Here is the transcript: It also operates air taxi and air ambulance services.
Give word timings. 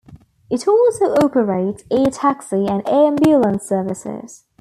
It 0.49 0.67
also 0.67 1.13
operates 1.23 1.83
air 1.91 2.07
taxi 2.09 2.65
and 2.65 2.81
air 2.89 3.05
ambulance 3.05 3.69
services. 3.69 4.45